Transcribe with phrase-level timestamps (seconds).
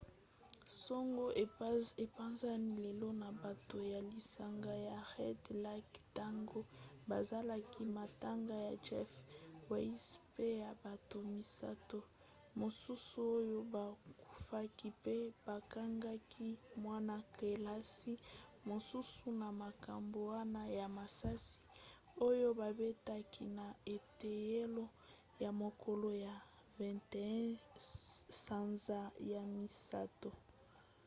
[0.85, 1.27] sango
[2.03, 6.59] epanzani lelo na bato ya lisanga ya red lake ntango
[7.09, 9.11] bazalaki matanga ya jeff
[9.69, 11.99] weise mpe ya bato misato
[12.61, 15.15] mosusu oyo bakufaki mpe
[15.47, 16.47] bakangaki
[16.83, 18.13] mwana-kelasi
[18.69, 21.57] mosusu na makambo wana ya masasi
[22.27, 24.85] oyo babetaki na eteyelo
[25.39, 26.35] na mokolo ya
[26.79, 27.57] 21
[28.45, 28.99] sanza
[29.33, 30.31] ya misato